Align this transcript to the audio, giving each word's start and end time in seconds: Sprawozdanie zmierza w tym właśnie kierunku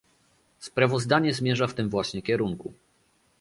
Sprawozdanie 0.59 1.33
zmierza 1.33 1.67
w 1.67 1.73
tym 1.73 1.89
właśnie 1.89 2.21
kierunku 2.21 2.73